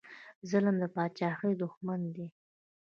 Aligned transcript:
ظلم 0.49 0.75
د 0.81 0.83
پاچاهۍ 0.95 1.53
دښمن 1.61 2.01
دی 2.15 2.27